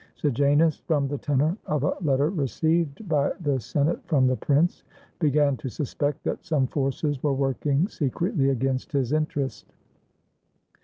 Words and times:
Sejanus, 0.15 0.77
from 0.87 1.07
the 1.07 1.17
tenor 1.19 1.55
of 1.67 1.83
a 1.83 1.93
letter 2.01 2.31
received 2.31 3.07
by 3.07 3.31
the 3.39 3.59
Senate 3.59 3.99
from 4.07 4.25
the 4.25 4.35
Prince, 4.35 4.83
began 5.19 5.55
to 5.57 5.69
suspect 5.69 6.23
that 6.23 6.43
some 6.43 6.65
forces 6.65 7.21
were 7.21 7.35
working 7.35 7.87
secretly 7.87 8.49
against 8.49 8.93
his 8.93 9.13
interest. 9.13 9.71